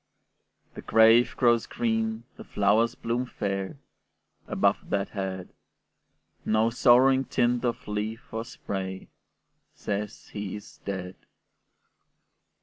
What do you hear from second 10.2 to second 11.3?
he is dead.